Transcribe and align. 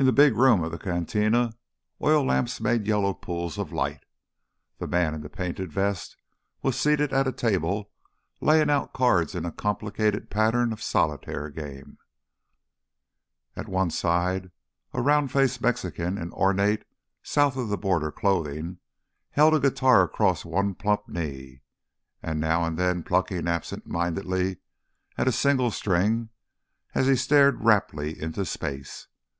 In 0.00 0.06
the 0.06 0.12
big 0.12 0.36
room 0.36 0.62
of 0.62 0.70
the 0.70 0.78
cantina 0.78 1.54
oil 2.00 2.24
lamps 2.24 2.60
made 2.60 2.86
yellow 2.86 3.12
pools 3.12 3.58
of 3.58 3.72
light. 3.72 4.04
The 4.78 4.86
man 4.86 5.12
in 5.12 5.22
the 5.22 5.28
painted 5.28 5.72
vest 5.72 6.16
was 6.62 6.78
seated 6.78 7.12
at 7.12 7.26
a 7.26 7.32
table 7.32 7.90
laying 8.40 8.70
out 8.70 8.92
cards 8.94 9.34
in 9.34 9.44
a 9.44 9.50
complicated 9.50 10.30
pattern 10.30 10.72
of 10.72 10.78
a 10.78 10.82
solitaire 10.82 11.50
game. 11.50 11.98
And 13.56 13.66
at 13.66 13.68
one 13.68 13.90
side 13.90 14.52
a 14.92 15.02
round 15.02 15.32
faced 15.32 15.60
Mexican 15.60 16.16
in 16.16 16.30
ornate, 16.32 16.84
south 17.24 17.56
of 17.56 17.68
the 17.68 17.76
border 17.76 18.12
clothing 18.12 18.78
held 19.30 19.52
a 19.56 19.58
guitar 19.58 20.04
across 20.04 20.44
one 20.44 20.76
plump 20.76 21.08
knee, 21.08 21.62
now 22.22 22.64
and 22.64 22.78
then 22.78 23.02
plucking 23.02 23.48
absent 23.48 23.84
mindedly 23.88 24.58
at 25.16 25.26
a 25.26 25.32
single 25.32 25.72
string 25.72 26.28
as 26.94 27.08
he 27.08 27.16
stared 27.16 27.64
raptly 27.64 28.16
into 28.22 28.44
space. 28.46 29.08